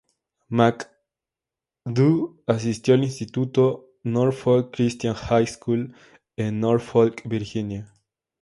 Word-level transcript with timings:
McAdoo 1.85 2.41
asistió 2.47 2.95
al 2.95 3.03
instituto 3.03 3.91
"Norfolk 4.01 4.73
Christian 4.75 5.13
High 5.13 5.45
School" 5.45 5.93
en 6.37 6.59
Norfolk, 6.59 7.21
Virginia. 7.25 7.93